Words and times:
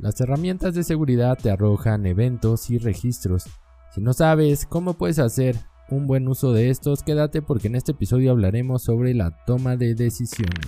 Las 0.00 0.18
herramientas 0.18 0.74
de 0.74 0.82
seguridad 0.82 1.36
te 1.36 1.50
arrojan 1.50 2.06
eventos 2.06 2.70
y 2.70 2.78
registros. 2.78 3.44
Si 3.94 4.00
no 4.00 4.14
sabes 4.14 4.64
cómo 4.64 4.94
puedes 4.94 5.18
hacer 5.18 5.56
un 5.90 6.06
buen 6.06 6.26
uso 6.26 6.54
de 6.54 6.70
estos, 6.70 7.02
quédate 7.02 7.42
porque 7.42 7.68
en 7.68 7.74
este 7.74 7.92
episodio 7.92 8.30
hablaremos 8.30 8.82
sobre 8.82 9.12
la 9.12 9.44
toma 9.44 9.76
de 9.76 9.94
decisiones. 9.94 10.64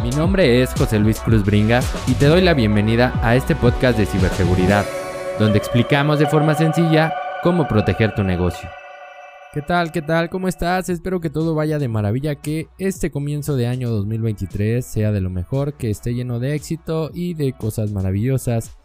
Mi 0.00 0.10
nombre 0.10 0.62
es 0.62 0.70
José 0.74 1.00
Luis 1.00 1.18
Cruz 1.18 1.44
Bringas 1.44 1.92
y 2.06 2.14
te 2.14 2.26
doy 2.26 2.40
la 2.40 2.54
bienvenida 2.54 3.18
a 3.20 3.34
este 3.34 3.56
podcast 3.56 3.98
de 3.98 4.06
ciberseguridad, 4.06 4.86
donde 5.40 5.58
explicamos 5.58 6.20
de 6.20 6.26
forma 6.26 6.54
sencilla 6.54 7.12
cómo 7.42 7.66
proteger 7.66 8.14
tu 8.14 8.22
negocio. 8.22 8.68
¿Qué 9.52 9.62
tal? 9.62 9.90
¿Qué 9.90 10.00
tal? 10.00 10.30
¿Cómo 10.30 10.46
estás? 10.46 10.88
Espero 10.88 11.20
que 11.20 11.28
todo 11.28 11.56
vaya 11.56 11.80
de 11.80 11.88
maravilla, 11.88 12.36
que 12.36 12.68
este 12.78 13.10
comienzo 13.10 13.56
de 13.56 13.66
año 13.66 13.90
2023 13.90 14.86
sea 14.86 15.10
de 15.10 15.20
lo 15.20 15.28
mejor, 15.28 15.74
que 15.74 15.90
esté 15.90 16.14
lleno 16.14 16.38
de 16.38 16.54
éxito 16.54 17.10
y 17.12 17.34
de 17.34 17.52
cosas 17.52 17.90
maravillosas. 17.90 18.78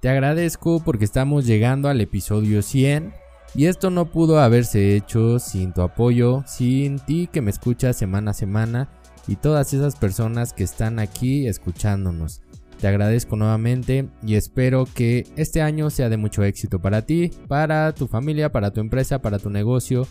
Te 0.00 0.10
agradezco 0.10 0.80
porque 0.84 1.06
estamos 1.06 1.46
llegando 1.46 1.88
al 1.88 2.02
episodio 2.02 2.60
100 2.60 3.14
y 3.54 3.64
esto 3.64 3.88
no 3.88 4.10
pudo 4.10 4.40
haberse 4.40 4.94
hecho 4.94 5.38
sin 5.38 5.72
tu 5.72 5.80
apoyo, 5.80 6.44
sin 6.46 6.98
ti 6.98 7.26
que 7.32 7.40
me 7.40 7.50
escuchas 7.50 7.96
semana 7.96 8.32
a 8.32 8.34
semana 8.34 8.90
y 9.26 9.36
todas 9.36 9.72
esas 9.72 9.96
personas 9.96 10.52
que 10.52 10.64
están 10.64 10.98
aquí 10.98 11.46
escuchándonos. 11.46 12.42
Te 12.80 12.88
agradezco 12.88 13.36
nuevamente 13.36 14.08
y 14.22 14.36
espero 14.36 14.86
que 14.86 15.26
este 15.36 15.60
año 15.60 15.90
sea 15.90 16.08
de 16.08 16.16
mucho 16.16 16.42
éxito 16.44 16.80
para 16.80 17.02
ti, 17.02 17.30
para 17.46 17.92
tu 17.92 18.06
familia, 18.06 18.52
para 18.52 18.70
tu 18.72 18.80
empresa, 18.80 19.20
para 19.20 19.38
tu 19.38 19.50
negocio 19.50 20.06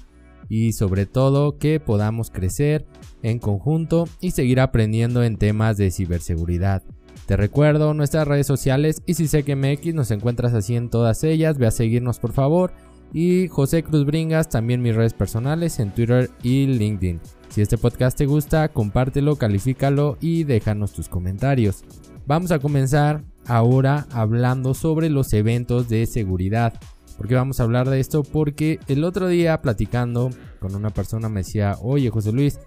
y 0.50 0.73
sobre 0.73 1.08
todo 1.08 1.58
que 1.58 1.80
podamos 1.80 2.30
crecer 2.30 2.86
en 3.23 3.40
conjunto 3.40 4.08
y 4.22 4.32
seguir 4.32 4.59
aprendiendo 4.59 5.23
en 5.23 5.38
temas 5.38 5.78
de 5.78 5.90
ciberseguridad. 5.90 6.84
Te 7.26 7.38
recuerdo 7.38 7.95
nuestras 7.95 8.28
redes 8.28 8.45
sociales 8.48 9.02
y 9.08 9.16
si 9.16 9.28
sé 9.28 9.44
que 9.44 9.56
MX 9.56 9.95
nos 9.95 10.12
encuentras 10.12 10.54
así 10.54 10.76
en 10.76 10.90
todas 10.90 11.23
ellas, 11.23 11.58
ve 11.58 11.66
a 11.66 11.72
seguirnos 11.72 12.20
por 12.20 12.34
favor. 12.34 12.72
Y 13.12 13.47
José 13.47 13.81
Cruz 13.81 14.06
Bringas, 14.06 14.50
también 14.50 14.84
mis 14.84 14.95
redes 14.95 15.14
personales 15.14 15.80
en 15.80 15.92
Twitter 15.92 16.30
y 16.44 16.67
LinkedIn. 16.67 17.20
Si 17.50 17.62
este 17.62 17.80
podcast 17.80 18.16
te 18.16 18.28
gusta, 18.28 18.70
compártelo, 18.70 19.36
califícalo 19.36 20.17
y 20.22 20.44
déjanos 20.44 20.94
tus 20.94 21.09
comentarios. 21.09 21.84
Vamos 22.30 22.52
a 22.52 22.59
comenzar 22.59 23.23
ahora 23.47 24.05
hablando 24.11 24.75
sobre 24.75 25.09
los 25.09 25.33
eventos 25.33 25.89
de 25.89 26.05
seguridad. 26.05 26.80
¿Por 27.17 27.27
qué 27.27 27.33
vamos 27.33 27.59
a 27.59 27.63
hablar 27.63 27.89
de 27.89 27.99
esto? 27.99 28.22
Porque 28.22 28.80
el 28.88 29.03
otro 29.03 29.27
día 29.30 29.63
platicando 29.63 30.30
con 30.59 30.75
una 30.75 30.91
persona 30.91 31.27
me 31.27 31.39
decía, 31.39 31.75
oye 31.81 32.11
José 32.11 32.31
Luis, 32.31 32.59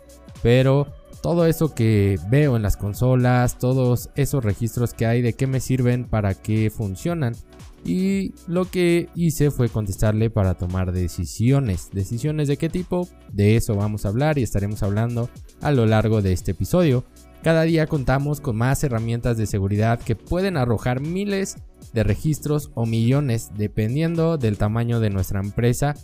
pero 0.42 0.88
todo 1.22 1.46
eso 1.46 1.77
que 1.77 2.18
veo 2.28 2.56
en 2.56 2.62
las 2.62 2.77
consolas, 2.77 3.56
todos 3.56 4.10
esos 4.16 4.42
registros 4.42 4.94
que 4.94 5.06
hay, 5.06 5.22
¿de 5.22 5.34
qué 5.34 5.46
me 5.46 5.60
sirven? 5.60 6.06
¿Para 6.06 6.34
qué 6.34 6.68
funcionan? 6.68 7.36
Y 7.84 8.34
lo 8.48 8.64
que 8.64 9.10
hice 9.14 9.52
fue 9.52 9.68
contestarle 9.68 10.28
para 10.28 10.55
tomar 10.55 10.90
decisiones. 10.90 11.90
¿Decisiones 11.92 12.48
de 12.48 12.56
qué 12.56 12.68
tipo? 12.68 13.08
De 13.33 13.55
eso 13.55 13.77
vamos 13.77 14.06
a 14.06 14.08
hablar 14.08 14.38
y 14.38 14.42
estaremos 14.42 14.83
hablando 14.83 15.30
a 15.60 15.70
lo 15.70 15.86
largo 15.86 16.20
de 16.20 16.33
este 16.33 16.50
episodio. 16.50 17.05
Cada 17.43 17.62
día 17.62 17.89
contamos 17.89 18.41
con 18.41 18.57
más 18.57 18.85
herramientas 18.85 19.37
de 19.37 19.47
seguridad 19.47 19.98
que 19.98 20.15
pueden 20.15 20.57
arrojar 20.57 21.01
miles 21.01 21.57
de 21.93 22.05
registros 22.05 22.71
o 22.75 22.87
millones 22.87 23.51
dependiendo 23.57 24.39
del 24.39 24.59
tamaño 24.59 25.01
de 25.01 25.11
nuestra 25.11 25.41
empresa. 25.41 25.95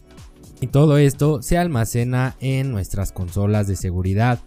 Y 0.60 0.66
todo 0.66 0.98
esto 0.98 1.40
se 1.40 1.56
almacena 1.56 2.34
en 2.40 2.72
nuestras 2.72 3.12
consolas 3.12 3.68
de 3.68 3.76
seguridad 3.76 4.40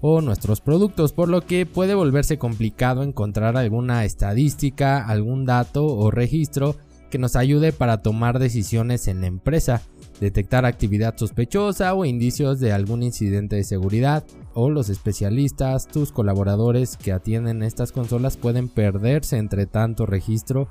o 0.00 0.22
nuestros 0.22 0.62
productos, 0.62 1.12
por 1.12 1.28
lo 1.28 1.42
que 1.42 1.66
puede 1.66 1.94
volverse 1.94 2.38
complicado 2.38 3.02
encontrar 3.02 3.58
alguna 3.58 4.06
estadística, 4.06 5.06
algún 5.06 5.44
dato 5.44 5.84
o 5.84 6.10
registro 6.10 6.76
que 7.10 7.18
nos 7.18 7.36
ayude 7.36 7.72
para 7.72 8.00
tomar 8.00 8.38
decisiones 8.38 9.06
en 9.06 9.20
la 9.20 9.26
empresa 9.26 9.82
detectar 10.20 10.64
actividad 10.64 11.16
sospechosa 11.16 11.94
o 11.94 12.04
indicios 12.04 12.60
de 12.60 12.72
algún 12.72 13.02
incidente 13.02 13.56
de 13.56 13.64
seguridad, 13.64 14.24
o 14.60 14.70
los 14.70 14.88
especialistas, 14.88 15.86
tus 15.86 16.10
colaboradores 16.10 16.96
que 16.96 17.12
atienden 17.12 17.62
estas 17.62 17.92
consolas 17.92 18.36
pueden 18.36 18.68
perderse 18.68 19.36
entre 19.36 19.66
tanto 19.66 20.04
registro 20.04 20.66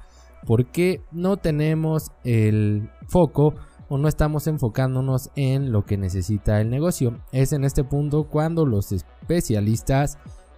porque 0.46 1.00
no 1.14 1.38
tenemos 1.38 2.12
el 2.26 2.90
foco 3.08 3.54
o 3.88 3.98
no 3.98 4.10
estamos 4.10 4.46
enfocándonos 4.48 5.32
en 5.38 5.72
lo 5.72 5.86
que 5.86 5.96
necesita 5.96 6.60
el 6.60 6.70
negocio. 6.70 7.22
Es 7.32 7.54
en 7.54 7.64
este 7.64 7.86
punto 7.86 8.26
cuando 8.26 8.66
los 8.66 8.92
especialistas 8.92 10.18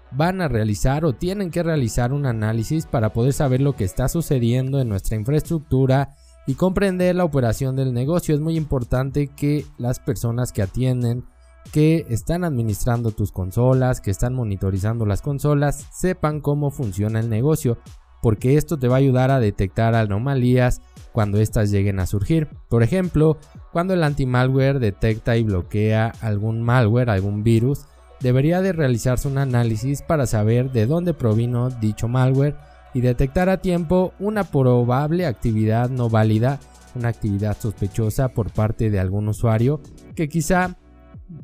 van 0.10 0.42
a 0.42 0.48
realizar 0.48 1.06
o 1.06 1.14
tienen 1.14 1.52
que 1.52 1.62
realizar 1.62 2.14
un 2.14 2.26
análisis 2.26 2.88
para 2.88 3.14
poder 3.14 3.34
saber 3.34 3.62
lo 3.62 3.76
que 3.76 3.84
está 3.84 4.10
sucediendo 4.10 4.82
en 4.82 4.90
nuestra 4.90 5.16
infraestructura 5.16 6.16
y 6.48 6.56
comprender 6.56 7.16
la 7.16 7.26
operación 7.26 7.76
del 7.76 7.94
negocio. 7.94 8.34
Es 8.34 8.42
muy 8.42 8.58
importante 8.58 9.28
que 9.28 9.68
las 9.78 10.00
personas 10.00 10.52
que 10.52 10.64
atienden, 10.64 11.26
que 11.72 12.06
están 12.10 12.44
administrando 12.44 13.12
tus 13.12 13.32
consolas, 13.32 14.02
que 14.02 14.12
están 14.12 14.34
monitorizando 14.34 15.06
las 15.06 15.22
consolas, 15.22 15.88
sepan 15.94 16.42
cómo 16.42 16.72
funciona 16.72 17.20
el 17.20 17.30
negocio, 17.30 17.78
porque 18.22 18.58
esto 18.58 18.78
te 18.78 18.88
va 18.88 18.96
a 18.96 19.00
ayudar 19.00 19.32
a 19.32 19.40
detectar 19.40 19.96
anomalías 19.96 20.82
cuando 21.12 21.40
éstas 21.40 21.72
lleguen 21.72 22.00
a 22.00 22.06
surgir. 22.06 22.48
Por 22.70 22.84
ejemplo, 22.84 23.38
cuando 23.72 23.94
el 23.94 24.04
anti-malware 24.04 24.80
detecta 24.80 25.38
y 25.38 25.44
bloquea 25.44 26.14
algún 26.22 26.62
malware, 26.64 27.10
algún 27.10 27.44
virus, 27.44 27.86
debería 28.20 28.62
de 28.62 28.74
realizarse 28.74 29.28
un 29.28 29.38
análisis 29.38 30.02
para 30.02 30.26
saber 30.26 30.72
de 30.72 30.86
dónde 30.86 31.14
provino 31.14 31.70
dicho 31.70 32.08
malware 32.08 32.56
y 32.94 33.02
detectar 33.02 33.50
a 33.50 33.62
tiempo 33.62 34.14
una 34.20 34.44
probable 34.44 35.26
actividad 35.26 35.90
no 35.90 36.10
válida, 36.10 36.60
una 36.96 37.10
actividad 37.10 37.58
sospechosa 37.58 38.30
por 38.30 38.52
parte 38.52 38.90
de 38.90 39.00
algún 39.00 39.28
usuario 39.28 39.80
que 40.16 40.28
quizá, 40.28 40.78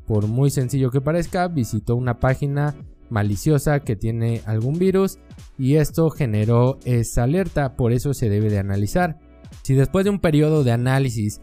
por 0.07 0.27
muy 0.27 0.49
sencillo 0.49 0.91
que 0.91 1.01
parezca, 1.01 1.47
visitó 1.47 1.95
una 1.95 2.19
página 2.19 2.75
maliciosa 3.09 3.79
que 3.79 3.95
tiene 3.95 4.41
algún 4.45 4.77
virus 4.77 5.19
y 5.57 5.75
esto 5.75 6.09
generó 6.09 6.79
esa 6.85 7.23
alerta, 7.23 7.75
por 7.75 7.91
eso 7.91 8.13
se 8.13 8.29
debe 8.29 8.49
de 8.49 8.59
analizar. 8.59 9.19
Si 9.63 9.73
después 9.73 10.03
de 10.03 10.11
un 10.11 10.19
periodo 10.19 10.63
de 10.63 10.71
análisis 10.71 11.41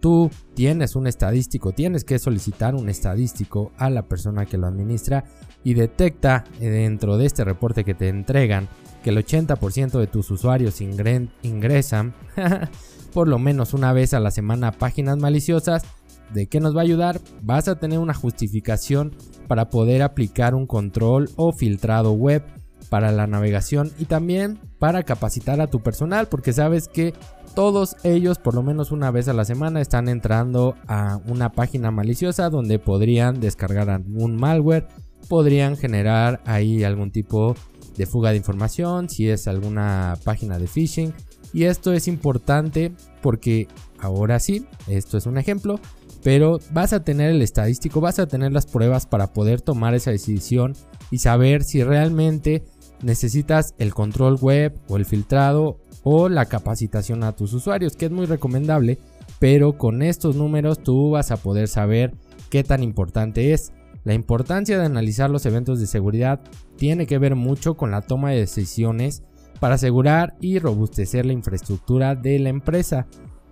tú 0.00 0.30
tienes 0.54 0.96
un 0.96 1.06
estadístico, 1.06 1.72
tienes 1.72 2.04
que 2.04 2.18
solicitar 2.18 2.74
un 2.74 2.88
estadístico 2.88 3.72
a 3.78 3.88
la 3.88 4.02
persona 4.02 4.44
que 4.44 4.58
lo 4.58 4.66
administra 4.66 5.24
y 5.64 5.74
detecta 5.74 6.44
dentro 6.60 7.16
de 7.16 7.26
este 7.26 7.44
reporte 7.44 7.84
que 7.84 7.94
te 7.94 8.08
entregan 8.08 8.68
que 9.02 9.10
el 9.10 9.18
80% 9.18 9.98
de 9.98 10.06
tus 10.06 10.30
usuarios 10.30 10.80
ingresan 10.80 12.14
por 13.14 13.28
lo 13.28 13.38
menos 13.38 13.72
una 13.72 13.92
vez 13.92 14.12
a 14.12 14.20
la 14.20 14.30
semana 14.30 14.72
páginas 14.72 15.16
maliciosas, 15.18 15.84
¿de 16.32 16.46
qué 16.46 16.60
nos 16.60 16.76
va 16.76 16.80
a 16.80 16.84
ayudar? 16.84 17.20
Vas 17.42 17.68
a 17.68 17.78
tener 17.78 17.98
una 17.98 18.14
justificación 18.14 19.14
para 19.48 19.68
poder 19.70 20.02
aplicar 20.02 20.54
un 20.54 20.66
control 20.66 21.30
o 21.36 21.52
filtrado 21.52 22.12
web 22.12 22.42
para 22.88 23.12
la 23.12 23.26
navegación 23.26 23.90
y 23.98 24.04
también 24.04 24.58
para 24.78 25.02
capacitar 25.02 25.60
a 25.60 25.68
tu 25.68 25.80
personal 25.80 26.28
porque 26.28 26.52
sabes 26.52 26.88
que 26.88 27.14
todos 27.54 27.96
ellos 28.04 28.38
por 28.38 28.54
lo 28.54 28.62
menos 28.62 28.92
una 28.92 29.10
vez 29.10 29.28
a 29.28 29.32
la 29.32 29.44
semana 29.44 29.80
están 29.80 30.08
entrando 30.08 30.76
a 30.86 31.20
una 31.26 31.52
página 31.52 31.90
maliciosa 31.90 32.50
donde 32.50 32.78
podrían 32.78 33.40
descargar 33.40 33.90
algún 33.90 34.36
malware, 34.36 34.88
podrían 35.28 35.76
generar 35.76 36.40
ahí 36.44 36.84
algún 36.84 37.10
tipo 37.10 37.54
de 37.96 38.06
fuga 38.06 38.30
de 38.30 38.36
información, 38.36 39.08
si 39.08 39.28
es 39.28 39.46
alguna 39.46 40.18
página 40.24 40.58
de 40.58 40.66
phishing. 40.66 41.14
Y 41.52 41.64
esto 41.64 41.92
es 41.92 42.08
importante 42.08 42.92
porque 43.22 43.68
ahora 44.00 44.40
sí, 44.40 44.66
esto 44.88 45.16
es 45.16 45.26
un 45.26 45.38
ejemplo, 45.38 45.78
pero 46.24 46.58
vas 46.72 46.94
a 46.94 47.04
tener 47.04 47.30
el 47.30 47.42
estadístico, 47.42 48.00
vas 48.00 48.18
a 48.18 48.26
tener 48.26 48.50
las 48.50 48.64
pruebas 48.64 49.04
para 49.04 49.34
poder 49.34 49.60
tomar 49.60 49.94
esa 49.94 50.10
decisión 50.10 50.74
y 51.10 51.18
saber 51.18 51.62
si 51.62 51.84
realmente 51.84 52.64
necesitas 53.02 53.74
el 53.76 53.92
control 53.92 54.38
web 54.40 54.74
o 54.88 54.96
el 54.96 55.04
filtrado 55.04 55.76
o 56.02 56.30
la 56.30 56.46
capacitación 56.46 57.22
a 57.24 57.32
tus 57.32 57.52
usuarios, 57.52 57.94
que 57.94 58.06
es 58.06 58.10
muy 58.10 58.24
recomendable, 58.24 58.98
pero 59.38 59.76
con 59.76 60.00
estos 60.00 60.34
números 60.34 60.82
tú 60.82 61.10
vas 61.10 61.30
a 61.30 61.36
poder 61.36 61.68
saber 61.68 62.14
qué 62.48 62.64
tan 62.64 62.82
importante 62.82 63.52
es. 63.52 63.72
La 64.04 64.14
importancia 64.14 64.78
de 64.78 64.86
analizar 64.86 65.28
los 65.28 65.44
eventos 65.44 65.78
de 65.78 65.86
seguridad 65.86 66.40
tiene 66.78 67.06
que 67.06 67.18
ver 67.18 67.36
mucho 67.36 67.74
con 67.74 67.90
la 67.90 68.00
toma 68.00 68.30
de 68.30 68.38
decisiones 68.40 69.22
para 69.60 69.74
asegurar 69.74 70.36
y 70.40 70.58
robustecer 70.58 71.26
la 71.26 71.34
infraestructura 71.34 72.14
de 72.14 72.38
la 72.38 72.48
empresa, 72.48 73.06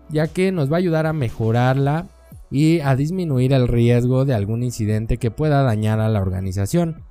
ya 0.08 0.26
que 0.26 0.52
nos 0.52 0.72
va 0.72 0.76
a 0.76 0.78
ayudar 0.78 1.06
a 1.06 1.12
mejorarla 1.12 2.08
y 2.52 2.80
a 2.80 2.94
disminuir 2.94 3.54
el 3.54 3.66
riesgo 3.66 4.26
de 4.26 4.34
algún 4.34 4.62
incidente 4.62 5.16
que 5.16 5.30
pueda 5.30 5.62
dañar 5.62 6.00
a 6.00 6.10
la 6.10 6.20
organización. 6.20 7.02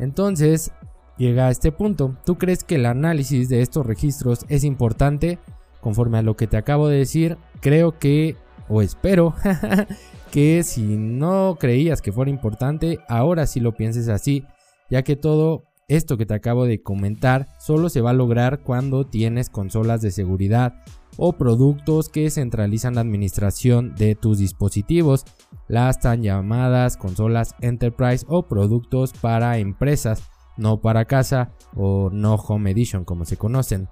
Entonces, 0.00 0.72
llega 1.16 1.46
a 1.46 1.50
este 1.50 1.70
punto, 1.70 2.16
¿tú 2.26 2.36
crees 2.36 2.64
que 2.64 2.74
el 2.74 2.86
análisis 2.86 3.48
de 3.48 3.62
estos 3.62 3.86
registros 3.86 4.44
es 4.48 4.64
importante? 4.64 5.38
Conforme 5.80 6.18
a 6.18 6.22
lo 6.22 6.36
que 6.36 6.48
te 6.48 6.56
acabo 6.56 6.88
de 6.88 6.98
decir, 6.98 7.38
creo 7.60 7.98
que, 7.98 8.36
o 8.68 8.82
espero, 8.82 9.34
que 10.32 10.64
si 10.64 10.82
no 10.96 11.56
creías 11.60 12.02
que 12.02 12.12
fuera 12.12 12.30
importante, 12.30 12.98
ahora 13.08 13.46
sí 13.46 13.60
lo 13.60 13.76
pienses 13.76 14.08
así, 14.08 14.44
ya 14.90 15.02
que 15.02 15.14
todo 15.14 15.64
esto 15.86 16.16
que 16.16 16.26
te 16.26 16.34
acabo 16.34 16.64
de 16.64 16.82
comentar 16.82 17.48
solo 17.60 17.88
se 17.88 18.00
va 18.00 18.10
a 18.10 18.14
lograr 18.14 18.62
cuando 18.62 19.06
tienes 19.06 19.48
consolas 19.48 20.02
de 20.02 20.10
seguridad 20.10 20.74
o 21.16 21.34
productos 21.34 22.08
que 22.08 22.30
centralizan 22.30 22.94
la 22.94 23.00
administración 23.02 23.94
de 23.94 24.14
tus 24.14 24.38
dispositivos, 24.38 25.24
las 25.68 26.00
tan 26.00 26.22
llamadas 26.22 26.96
consolas 26.96 27.54
enterprise 27.60 28.24
o 28.28 28.48
productos 28.48 29.12
para 29.12 29.58
empresas, 29.58 30.22
no 30.56 30.80
para 30.80 31.04
casa 31.04 31.52
o 31.76 32.10
no 32.10 32.34
home 32.34 32.70
edition 32.70 33.04
como 33.04 33.24
se 33.24 33.36
conocen. 33.36 33.88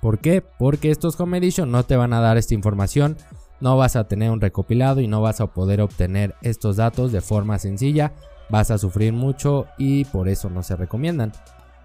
¿Por 0.00 0.18
qué? 0.18 0.42
Porque 0.42 0.90
estos 0.90 1.20
home 1.20 1.38
edition 1.38 1.70
no 1.70 1.84
te 1.84 1.96
van 1.96 2.12
a 2.12 2.20
dar 2.20 2.38
esta 2.38 2.54
información, 2.54 3.16
no 3.60 3.76
vas 3.76 3.96
a 3.96 4.08
tener 4.08 4.30
un 4.30 4.40
recopilado 4.40 5.00
y 5.00 5.08
no 5.08 5.20
vas 5.20 5.40
a 5.40 5.48
poder 5.48 5.80
obtener 5.80 6.34
estos 6.42 6.76
datos 6.76 7.12
de 7.12 7.20
forma 7.20 7.58
sencilla, 7.58 8.14
vas 8.48 8.70
a 8.70 8.78
sufrir 8.78 9.12
mucho 9.12 9.66
y 9.78 10.06
por 10.06 10.28
eso 10.28 10.48
no 10.48 10.62
se 10.62 10.76
recomiendan. 10.76 11.32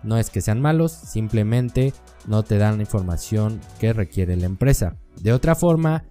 No 0.06 0.18
es 0.18 0.30
que 0.30 0.42
sean 0.42 0.62
malos, 0.62 0.92
simplemente 0.92 1.94
no 2.28 2.44
te 2.44 2.58
dan 2.58 2.78
la 2.78 2.84
información 2.84 3.60
que 3.80 3.92
requiere 3.92 4.38
la 4.38 4.46
empresa. 4.46 4.98
De 5.22 5.34
otra 5.34 5.56
forma, 5.56 6.06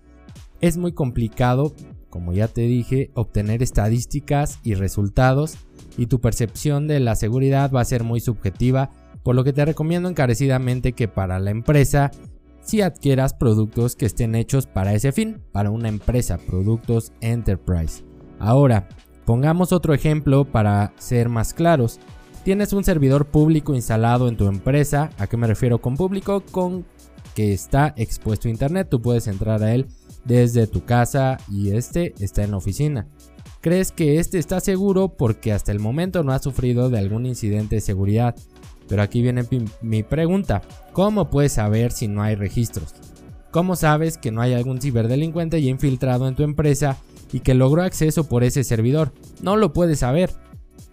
es 0.61 0.76
muy 0.76 0.93
complicado, 0.93 1.73
como 2.11 2.32
ya 2.32 2.49
te 2.49 2.62
dije, 2.62 3.11
obtener 3.14 3.62
estadísticas 3.62 4.58
y 4.62 4.75
resultados 4.75 5.56
y 5.96 6.06
tu 6.06 6.20
percepción 6.20 6.87
de 6.87 7.00
la 7.00 7.14
seguridad 7.14 7.70
va 7.70 7.81
a 7.81 7.87
ser 7.87 8.05
muy 8.05 8.20
subjetiva, 8.20 8.91
por 9.23 9.35
lo 9.35 9.44
que 9.44 9.52
te 9.52 9.64
recomiendo 9.64 10.08
encarecidamente 10.08 10.93
que 10.93 11.08
para 11.08 11.38
la 11.38 11.50
empresa 11.50 12.11
si 12.64 12.81
adquieras 12.81 13.35
productos 13.35 13.94
que 13.94 14.06
estén 14.06 14.35
hechos 14.35 14.67
para 14.67 14.94
ese 14.94 15.12
fin, 15.12 15.43
para 15.52 15.70
una 15.70 15.88
empresa, 15.88 16.38
productos 16.38 17.12
enterprise. 17.20 18.05
Ahora, 18.38 18.88
pongamos 19.26 19.73
otro 19.73 19.93
ejemplo 19.93 20.47
para 20.47 20.93
ser 20.97 21.29
más 21.29 21.52
claros. 21.52 22.00
Tienes 22.44 22.75
un 22.75 22.85
servidor 22.85 23.25
público 23.25 23.75
instalado 23.75 24.29
en 24.29 24.37
tu 24.37 24.46
empresa. 24.49 25.08
¿A 25.17 25.26
qué 25.26 25.38
me 25.38 25.46
refiero 25.46 25.81
con 25.81 25.96
público? 25.96 26.43
Con 26.50 26.85
que 27.35 27.55
está 27.55 27.94
expuesto 27.96 28.49
a 28.49 28.50
internet. 28.50 28.88
Tú 28.91 29.00
puedes 29.00 29.29
entrar 29.29 29.62
a 29.62 29.75
él 29.75 29.87
desde 30.26 30.67
tu 30.67 30.85
casa 30.85 31.38
y 31.50 31.70
este 31.70 32.12
está 32.20 32.44
en 32.44 32.50
la 32.50 32.58
oficina. 32.58 33.08
¿Crees 33.62 33.93
que 33.93 34.19
este 34.19 34.38
está 34.38 34.61
seguro 34.61 35.08
porque 35.08 35.55
hasta 35.55 35.73
el 35.73 35.81
momento 35.81 36.23
no 36.23 36.32
ha 36.32 36.38
sufrido 36.38 36.91
de 36.91 36.99
algún 36.99 37.25
incidente 37.25 37.76
de 37.76 37.81
seguridad? 37.81 38.37
Pero 38.88 39.00
aquí 39.00 39.23
viene 39.23 39.47
mi 39.81 40.02
pregunta. 40.02 40.61
¿Cómo 40.93 41.31
puedes 41.31 41.52
saber 41.52 41.93
si 41.93 42.08
no 42.08 42.23
hay 42.23 42.35
registros? 42.35 42.94
¿Cómo 43.52 43.75
sabes 43.75 44.19
que 44.19 44.32
no 44.32 44.43
hay 44.43 44.52
algún 44.52 44.82
ciberdelincuente 44.82 45.62
ya 45.62 45.70
infiltrado 45.70 46.29
en 46.29 46.35
tu 46.35 46.43
empresa 46.43 46.99
y 47.32 47.40
que 47.40 47.55
logró 47.55 47.82
acceso 47.82 48.29
por 48.29 48.44
ese 48.44 48.64
servidor? 48.64 49.14
No 49.40 49.56
lo 49.56 49.73
puedes 49.73 50.00
saber. 50.00 50.31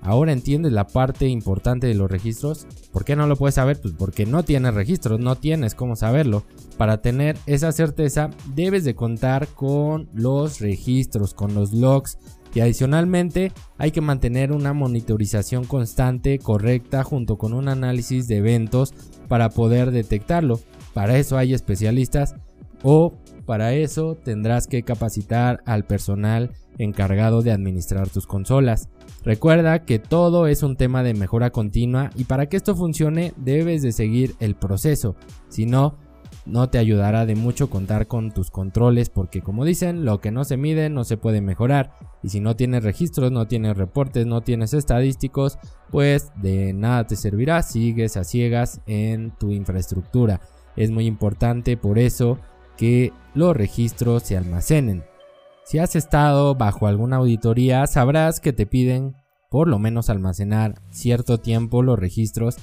Ahora 0.02 0.32
entiendes 0.32 0.72
la 0.72 0.88
parte 0.88 1.28
importante 1.28 1.88
de 1.88 1.94
los 1.94 2.10
registros. 2.10 2.66
¿Por 2.92 3.06
qué 3.06 3.16
no 3.16 3.28
lo 3.28 3.36
puedes 3.36 3.56
saber? 3.56 3.80
Pues 3.80 3.94
porque 3.98 4.26
no 4.26 4.44
tienes 4.44 4.74
registros, 4.74 5.20
no 5.20 5.36
tienes 5.36 5.76
cómo 5.76 5.96
saberlo. 5.96 6.44
Para 6.78 7.02
tener 7.02 7.38
esa 7.46 7.72
certeza 7.72 8.32
debes 8.56 8.84
de 8.84 8.96
contar 8.96 9.48
con 9.48 10.10
los 10.14 10.60
registros, 10.60 11.34
con 11.34 11.54
los 11.54 11.72
logs. 11.72 12.18
Y 12.54 12.60
adicionalmente 12.60 13.52
hay 13.78 13.92
que 13.92 14.02
mantener 14.02 14.52
una 14.52 14.74
monitorización 14.74 15.66
constante, 15.66 16.40
correcta, 16.40 17.04
junto 17.04 17.38
con 17.38 17.54
un 17.54 17.70
análisis 17.70 18.28
de 18.28 18.38
eventos 18.38 18.94
para 19.28 19.50
poder 19.50 19.92
detectarlo. 19.92 20.60
Para 20.94 21.18
eso 21.18 21.38
hay 21.38 21.54
especialistas 21.54 22.36
o 22.84 23.14
para 23.46 23.74
eso 23.74 24.16
tendrás 24.16 24.68
que 24.68 24.84
capacitar 24.84 25.62
al 25.66 25.86
personal 25.86 26.52
encargado 26.78 27.42
de 27.42 27.52
administrar 27.52 28.10
tus 28.10 28.28
consolas. 28.28 28.90
Recuerda 29.24 29.86
que 29.86 30.00
todo 30.00 30.48
es 30.48 30.64
un 30.64 30.76
tema 30.76 31.04
de 31.04 31.14
mejora 31.14 31.52
continua 31.52 32.10
y 32.16 32.24
para 32.24 32.48
que 32.48 32.58
esto 32.58 32.76
funcione 32.76 33.34
debes 33.38 33.84
de 33.84 33.92
seguir 33.92 34.36
el 34.40 34.56
proceso, 34.56 35.16
si 35.48 35.68
no, 35.68 35.98
no 36.46 36.70
te 36.70 36.80
ayudará 36.80 37.28
de 37.28 37.36
mucho 37.36 37.70
contar 37.70 38.08
con 38.08 38.32
tus 38.32 38.50
controles 38.50 39.10
porque 39.10 39.42
como 39.42 39.64
dicen, 39.64 40.06
lo 40.06 40.20
que 40.20 40.32
no 40.32 40.44
se 40.44 40.58
mide 40.58 40.90
no 40.90 41.04
se 41.04 41.18
puede 41.18 41.40
mejorar 41.40 41.94
y 42.24 42.30
si 42.30 42.40
no 42.40 42.56
tienes 42.56 42.84
registros, 42.84 43.32
no 43.32 43.48
tienes 43.48 43.78
reportes, 43.78 44.26
no 44.26 44.42
tienes 44.42 44.74
estadísticos, 44.74 45.60
pues 45.92 46.32
de 46.42 46.74
nada 46.74 47.06
te 47.06 47.16
servirá, 47.16 47.62
sigues 47.62 48.18
a 48.18 48.24
ciegas 48.24 48.82
en 48.88 49.38
tu 49.38 49.52
infraestructura. 49.52 50.42
Es 50.76 50.90
muy 50.90 51.06
importante 51.06 51.78
por 51.78 52.00
eso 52.00 52.40
que 52.76 53.14
los 53.36 53.56
registros 53.56 54.24
se 54.24 54.38
almacenen. 54.38 55.04
Si 55.64 55.80
has 55.80 55.96
estado 55.96 56.56
bajo 56.56 56.88
alguna 56.88 57.18
auditoría, 57.18 57.86
sabrás 57.88 58.40
que 58.40 58.52
te 58.54 58.66
piden 58.66 59.16
por 59.50 59.68
lo 59.68 59.80
menos 59.80 60.10
almacenar 60.10 60.76
cierto 60.90 61.38
tiempo 61.38 61.84
los 61.84 62.00
registros 62.00 62.58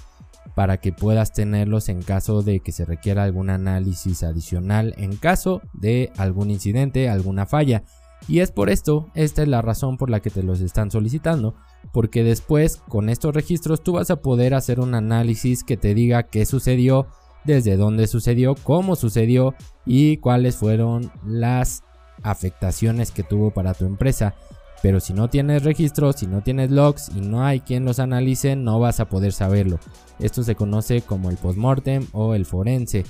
para 0.54 0.78
que 0.78 0.92
puedas 0.92 1.32
tenerlos 1.32 1.88
en 1.88 2.02
caso 2.02 2.42
de 2.42 2.60
que 2.60 2.72
se 2.72 2.84
requiera 2.84 3.22
algún 3.22 3.50
análisis 3.50 4.22
adicional 4.22 4.94
en 4.96 5.16
caso 5.16 5.62
de 5.74 6.10
algún 6.16 6.50
incidente, 6.50 7.08
alguna 7.08 7.46
falla. 7.46 7.84
Y 8.26 8.40
es 8.40 8.50
por 8.50 8.68
esto, 8.68 9.08
esta 9.14 9.42
es 9.42 9.48
la 9.48 9.62
razón 9.62 9.96
por 9.96 10.10
la 10.10 10.20
que 10.20 10.30
te 10.30 10.42
los 10.42 10.60
están 10.60 10.90
solicitando, 10.90 11.54
porque 11.92 12.24
después 12.24 12.78
con 12.88 13.08
estos 13.08 13.34
registros 13.34 13.82
tú 13.82 13.92
vas 13.92 14.10
a 14.10 14.20
poder 14.20 14.54
hacer 14.54 14.80
un 14.80 14.94
análisis 14.94 15.62
que 15.62 15.76
te 15.76 15.94
diga 15.94 16.24
qué 16.24 16.44
sucedió, 16.44 17.06
desde 17.44 17.76
dónde 17.76 18.06
sucedió, 18.06 18.54
cómo 18.56 18.96
sucedió 18.96 19.54
y 19.86 20.16
cuáles 20.16 20.56
fueron 20.56 21.12
las 21.24 21.84
afectaciones 22.22 23.10
que 23.10 23.22
tuvo 23.22 23.50
para 23.50 23.74
tu 23.74 23.86
empresa. 23.86 24.34
Pero 24.82 25.00
si 25.00 25.12
no 25.12 25.28
tienes 25.28 25.64
registros, 25.64 26.16
si 26.16 26.26
no 26.26 26.42
tienes 26.42 26.70
logs 26.70 27.10
y 27.14 27.20
no 27.20 27.44
hay 27.44 27.60
quien 27.60 27.84
los 27.84 27.98
analice, 27.98 28.54
no 28.54 28.78
vas 28.78 29.00
a 29.00 29.08
poder 29.08 29.32
saberlo. 29.32 29.80
Esto 30.20 30.42
se 30.42 30.54
conoce 30.54 31.02
como 31.02 31.30
el 31.30 31.36
postmortem 31.36 32.06
o 32.12 32.34
el 32.34 32.44
forense. 32.44 33.04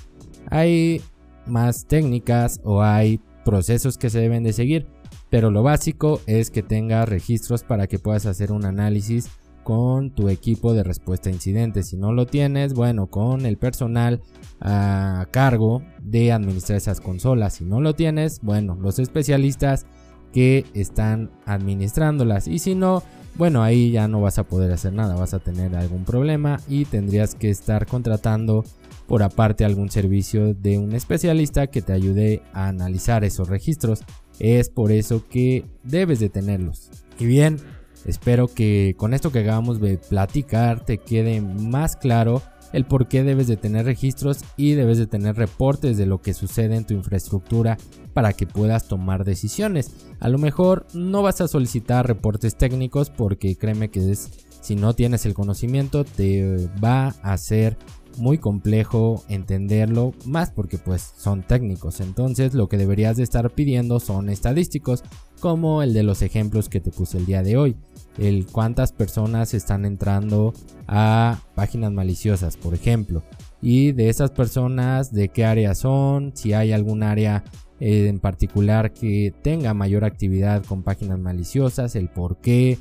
Hay 0.51 1.03
más 1.47 1.87
técnicas 1.87 2.61
o 2.65 2.83
hay 2.83 3.21
procesos 3.45 3.99
que 3.99 4.11
se 4.11 4.21
deben 4.21 4.45
de 4.45 4.53
seguir, 4.53 4.87
pero 5.31 5.51
lo 5.51 5.63
básico 5.63 6.21
es 6.27 6.51
que 6.51 6.63
tengas 6.63 7.09
registros 7.09 7.65
para 7.65 7.87
que 7.87 7.99
puedas 7.99 8.27
hacer 8.27 8.51
un 8.51 8.65
análisis 8.65 9.29
con 9.69 10.09
tu 10.09 10.31
equipo 10.31 10.73
de 10.73 10.83
respuesta 10.83 11.29
a 11.29 11.33
incidentes. 11.35 11.89
Si 11.89 11.99
no 11.99 12.15
lo 12.15 12.25
tienes, 12.25 12.73
bueno, 12.73 13.09
con 13.09 13.45
el 13.45 13.59
personal 13.59 14.23
a 14.63 15.27
cargo 15.31 15.83
de 16.01 16.33
administrar 16.33 16.79
esas 16.79 17.03
consolas. 17.03 17.53
Si 17.53 17.67
no 17.67 17.83
lo 17.83 17.95
tienes, 17.95 18.41
bueno, 18.41 18.79
los 18.81 18.99
especialistas 18.99 19.85
que 20.33 20.65
están 20.73 21.31
administrándolas. 21.45 22.49
Y 22.49 22.61
si 22.61 22.75
no, 22.75 23.03
bueno, 23.35 23.63
ahí 23.63 23.91
ya 23.91 24.09
no 24.09 24.23
vas 24.23 24.39
a 24.39 24.45
poder 24.45 24.73
hacer 24.73 24.95
nada, 24.95 25.17
vas 25.17 25.35
a 25.35 25.39
tener 25.39 25.77
algún 25.77 26.05
problema 26.07 26.61
y 26.67 26.87
tendrías 26.87 27.35
que 27.35 27.51
estar 27.51 27.85
contratando 27.85 28.65
por 29.07 29.23
aparte 29.23 29.67
algún 29.67 29.91
servicio 29.91 30.55
de 30.55 30.79
un 30.79 30.95
especialista 30.95 31.67
que 31.67 31.83
te 31.83 31.93
ayude 31.93 32.41
a 32.55 32.69
analizar 32.69 33.23
esos 33.23 33.51
registros. 33.51 34.01
Es 34.39 34.71
por 34.71 34.93
eso 34.93 35.29
que 35.29 35.67
debes 35.85 36.21
de 36.21 36.31
tenerlos. 36.31 36.91
Y 37.19 37.27
bien, 37.27 37.59
Espero 38.07 38.49
que 38.49 38.95
con 38.97 39.15
esto 39.15 39.33
que 39.33 39.41
acabamos 39.41 39.81
de 39.81 39.99
platicar 39.99 40.85
te 40.85 40.99
quede 40.99 41.41
más 41.41 41.97
claro 41.97 42.43
el 42.73 42.85
por 42.85 43.09
qué 43.09 43.23
debes 43.23 43.47
de 43.47 43.57
tener 43.57 43.87
registros 43.87 44.41
y 44.57 44.73
debes 44.73 44.99
de 44.99 45.07
tener 45.07 45.37
reportes 45.37 45.97
de 45.97 46.07
lo 46.07 46.21
que 46.21 46.35
sucede 46.35 46.77
en 46.77 46.85
tu 46.85 46.95
infraestructura 46.95 47.79
para 48.13 48.33
que 48.33 48.47
puedas 48.47 48.89
tomar 48.89 49.25
decisiones. 49.25 49.93
A 50.21 50.29
lo 50.29 50.39
mejor 50.39 50.87
no 50.93 51.23
vas 51.23 51.41
a 51.41 51.49
solicitar 51.49 52.07
reportes 52.07 52.57
técnicos 52.57 53.11
porque 53.11 53.57
créeme 53.57 53.91
que 53.91 54.15
si 54.61 54.77
no 54.77 54.95
tienes 54.95 55.25
el 55.25 55.35
conocimiento 55.35 56.05
te 56.05 56.69
va 56.83 57.15
a 57.23 57.37
ser 57.39 57.77
muy 58.19 58.39
complejo 58.39 59.25
entenderlo 59.29 60.13
más 60.25 60.51
porque 60.51 60.79
pues 60.79 61.15
son 61.17 61.43
técnicos. 61.43 62.01
Entonces 62.01 62.55
lo 62.55 62.69
que 62.69 62.77
deberías 62.77 63.17
de 63.17 63.23
estar 63.23 63.51
pidiendo 63.51 64.01
son 64.01 64.29
estadísticos 64.29 65.05
como 65.41 65.83
el 65.83 65.95
de 65.95 66.03
los 66.03 66.23
ejemplos 66.23 66.69
que 66.69 66.81
te 66.81 66.91
puse 66.91 67.19
el 67.19 67.27
día 67.27 67.43
de 67.43 67.57
hoy. 67.57 67.77
El 68.19 68.47
cuántas 68.47 68.93
personas 68.93 69.55
están 69.55 69.85
entrando 69.85 70.53
a 70.87 71.41
páginas 71.55 71.93
maliciosas, 71.93 72.57
por 72.57 72.75
ejemplo. 72.75 73.23
Y 73.63 73.93
de 73.93 74.09
esas 74.09 74.31
personas, 74.31 75.13
de 75.13 75.29
qué 75.29 75.45
área 75.45 75.75
son, 75.75 76.33
si 76.35 76.53
hay 76.53 76.73
algún 76.73 77.03
área 77.03 77.45
eh, 77.81 78.09
en 78.09 78.19
particular 78.19 78.93
que 78.93 79.33
tenga 79.43 79.73
mayor 79.75 80.05
actividad 80.05 80.65
con 80.65 80.83
páginas 80.83 81.19
maliciosas, 81.19 81.95
el 81.95 82.09
por 82.09 82.39
qué, 82.39 82.79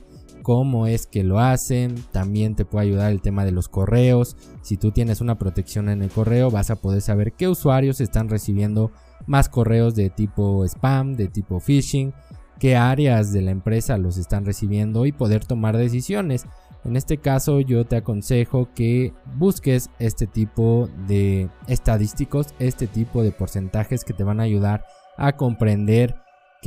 cómo 0.48 0.88
es 0.88 1.08
que 1.08 1.26
lo 1.26 1.42
hacen. 1.42 1.96
También 2.14 2.56
te 2.56 2.64
puede 2.64 2.86
ayudar 2.86 3.12
el 3.12 3.20
tema 3.20 3.44
de 3.44 3.52
los 3.52 3.68
correos. 3.68 4.38
Si 4.62 4.78
tú 4.78 4.94
tienes 4.94 5.20
una 5.20 5.38
protección 5.38 5.90
en 5.90 6.02
el 6.02 6.10
correo, 6.10 6.50
vas 6.50 6.72
a 6.72 6.78
poder 6.78 7.02
saber 7.02 7.34
qué 7.34 7.50
usuarios 7.50 8.00
están 8.00 8.30
recibiendo 8.30 8.94
más 9.26 9.50
correos 9.50 9.94
de 9.94 10.10
tipo 10.10 10.64
spam, 10.64 11.18
de 11.18 11.28
tipo 11.28 11.60
phishing 11.60 12.14
qué 12.62 12.78
áreas 12.78 13.34
de 13.34 13.42
la 13.42 13.52
empresa 13.52 13.98
los 13.98 14.18
están 14.18 14.46
recibiendo 14.46 15.06
y 15.06 15.12
poder 15.12 15.44
tomar 15.44 15.76
decisiones. 15.76 16.46
En 16.86 16.96
este 16.96 17.18
caso 17.18 17.60
yo 17.60 17.86
te 17.86 17.98
aconsejo 17.98 18.70
que 18.74 19.14
busques 19.36 19.90
este 20.00 20.28
tipo 20.28 20.88
de 21.10 21.50
estadísticos, 21.68 22.56
este 22.58 22.88
tipo 22.88 23.22
de 23.22 23.34
porcentajes 23.34 24.06
que 24.06 24.14
te 24.14 24.24
van 24.24 24.40
a 24.40 24.44
ayudar 24.44 24.86
a 25.18 25.36
comprender 25.36 26.16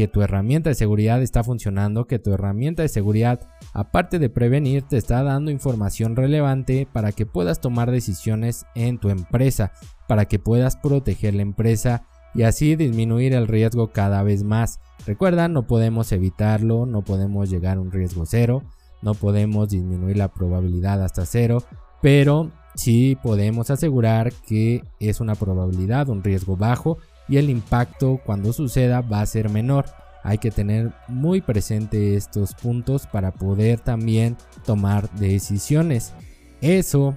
que 0.00 0.08
tu 0.08 0.22
herramienta 0.22 0.70
de 0.70 0.74
seguridad 0.74 1.20
está 1.20 1.44
funcionando, 1.44 2.06
que 2.06 2.18
tu 2.18 2.32
herramienta 2.32 2.80
de 2.80 2.88
seguridad, 2.88 3.38
aparte 3.74 4.18
de 4.18 4.30
prevenir, 4.30 4.82
te 4.82 4.96
está 4.96 5.22
dando 5.22 5.50
información 5.50 6.16
relevante 6.16 6.88
para 6.90 7.12
que 7.12 7.26
puedas 7.26 7.60
tomar 7.60 7.90
decisiones 7.90 8.64
en 8.74 8.96
tu 8.96 9.10
empresa, 9.10 9.72
para 10.08 10.24
que 10.24 10.38
puedas 10.38 10.78
proteger 10.78 11.34
la 11.34 11.42
empresa 11.42 12.06
y 12.34 12.44
así 12.44 12.76
disminuir 12.76 13.34
el 13.34 13.46
riesgo 13.46 13.92
cada 13.92 14.22
vez 14.22 14.42
más. 14.42 14.80
Recuerda, 15.06 15.48
no 15.48 15.66
podemos 15.66 16.12
evitarlo, 16.12 16.86
no 16.86 17.02
podemos 17.02 17.50
llegar 17.50 17.76
a 17.76 17.82
un 17.82 17.92
riesgo 17.92 18.24
cero, 18.24 18.62
no 19.02 19.12
podemos 19.12 19.68
disminuir 19.68 20.16
la 20.16 20.32
probabilidad 20.32 21.04
hasta 21.04 21.26
cero, 21.26 21.62
pero 22.00 22.50
sí 22.74 23.18
podemos 23.22 23.68
asegurar 23.68 24.32
que 24.48 24.82
es 24.98 25.20
una 25.20 25.34
probabilidad, 25.34 26.08
un 26.08 26.24
riesgo 26.24 26.56
bajo 26.56 26.96
y 27.30 27.38
el 27.38 27.48
impacto 27.48 28.20
cuando 28.26 28.52
suceda 28.52 29.00
va 29.00 29.20
a 29.20 29.26
ser 29.26 29.48
menor. 29.48 29.86
Hay 30.24 30.38
que 30.38 30.50
tener 30.50 30.92
muy 31.08 31.40
presente 31.40 32.16
estos 32.16 32.54
puntos 32.54 33.06
para 33.06 33.32
poder 33.32 33.80
también 33.80 34.36
tomar 34.66 35.08
decisiones. 35.12 36.12
Eso, 36.60 37.16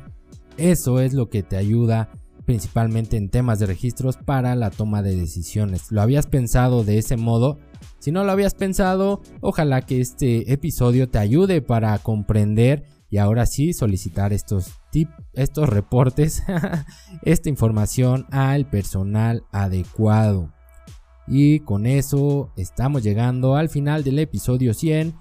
eso 0.55 1.01
es 1.01 1.13
lo 1.13 1.29
que 1.29 1.41
te 1.43 1.57
ayuda 1.57 2.09
principalmente 2.45 3.17
en 3.17 3.29
temas 3.29 3.59
de 3.59 3.65
registros 3.65 4.17
para 4.17 4.55
la 4.55 4.69
toma 4.69 5.01
de 5.01 5.15
decisiones. 5.15 5.91
¿Lo 5.91 6.01
habías 6.01 6.27
pensado 6.27 6.83
de 6.83 6.99
ese 6.99 7.17
modo? 7.17 7.59
Si 7.99 8.11
no 8.11 8.23
lo 8.23 8.31
habías 8.31 8.53
pensado, 8.53 9.21
ojalá 9.41 9.81
que 9.81 9.99
este 9.99 10.51
episodio 10.53 11.09
te 11.09 11.17
ayude 11.17 11.61
para 11.61 11.97
comprender 11.99 12.85
y 13.13 13.19
ahora 13.19 13.45
sí 13.45 13.73
solicitar 13.73 14.33
estos 14.33 14.71
tips, 14.89 15.13
estos 15.33 15.69
reportes, 15.69 16.41
esta 17.21 17.47
información 17.47 18.25
al 18.31 18.65
personal 18.65 19.43
adecuado. 19.51 20.51
Y 21.27 21.59
con 21.59 21.85
eso 21.85 22.51
estamos 22.57 23.03
llegando 23.03 23.55
al 23.55 23.69
final 23.69 24.03
del 24.03 24.17
episodio 24.17 24.73
100. 24.73 25.13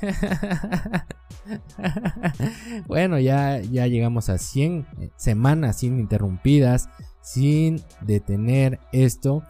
bueno, 2.86 3.18
ya, 3.18 3.60
ya 3.60 3.86
llegamos 3.86 4.30
a 4.30 4.38
100 4.38 4.86
eh, 5.00 5.10
semanas 5.16 5.82
ininterrumpidas, 5.82 6.88
sin 7.20 7.82
detener 8.00 8.80
esto. 8.92 9.42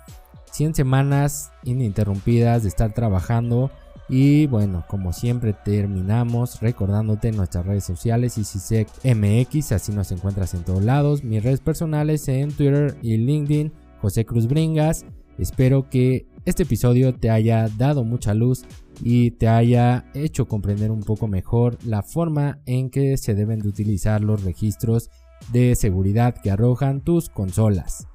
100 0.51 0.75
semanas 0.75 1.53
ininterrumpidas 1.63 2.65
de 2.65 2.71
estar 2.71 2.93
trabajando. 2.93 3.71
Y 4.15 4.47
bueno, 4.47 4.85
como 4.89 5.15
siempre 5.15 5.55
terminamos 5.55 6.61
recordándote 6.61 7.33
nuestras 7.33 7.65
redes 7.65 7.85
sociales 7.85 8.37
MX, 8.37 9.73
así 9.73 9.91
nos 9.91 10.13
encuentras 10.13 10.53
en 10.53 10.65
todos 10.65 10.85
lados. 10.85 11.25
Mis 11.25 11.43
redes 11.43 11.61
personales 11.61 12.29
en 12.29 12.53
Twitter 12.53 12.95
y 13.01 13.17
LinkedIn, 13.17 13.73
José 14.03 14.27
Cruz 14.27 14.49
Bringas. 14.49 15.07
Espero 15.39 15.89
que 15.89 16.27
este 16.45 16.65
episodio 16.65 17.15
te 17.15 17.31
haya 17.31 17.69
dado 17.79 18.05
mucha 18.05 18.35
luz 18.35 18.67
y 19.03 19.31
te 19.31 19.49
haya 19.49 20.05
hecho 20.13 20.47
comprender 20.47 20.91
un 20.91 21.05
poco 21.05 21.27
mejor 21.27 21.79
la 21.83 22.03
forma 22.03 22.59
en 22.67 22.91
que 22.91 23.17
se 23.17 23.35
deben 23.35 23.61
de 23.61 23.69
utilizar 23.69 24.21
los 24.21 24.45
registros 24.45 25.09
de 25.55 25.75
seguridad 25.75 26.35
que 26.35 26.51
arrojan 26.51 27.01
tus 27.01 27.31
consolas. 27.31 28.09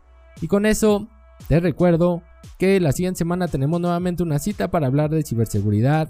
Y 0.43 0.47
con 0.47 0.67
eso 0.67 1.07
te 1.47 1.59
recuerdo 1.59 2.23
que 2.57 2.79
la 2.79 2.91
siguiente 2.91 3.19
semana 3.19 3.47
tenemos 3.47 3.79
nuevamente 3.79 4.23
una 4.23 4.39
cita 4.39 4.69
para 4.69 4.87
hablar 4.87 5.09
de 5.09 5.23
ciberseguridad. 5.23 6.09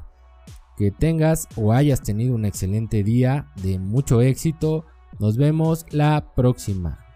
Que 0.77 0.91
tengas 0.91 1.47
o 1.55 1.73
hayas 1.73 2.03
tenido 2.03 2.35
un 2.35 2.45
excelente 2.45 3.03
día 3.03 3.47
de 3.63 3.79
mucho 3.79 4.21
éxito. 4.21 4.85
Nos 5.19 5.35
vemos 5.35 5.85
la 5.89 6.33
próxima. 6.35 7.06